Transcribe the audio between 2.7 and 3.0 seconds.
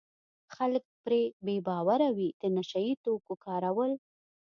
یي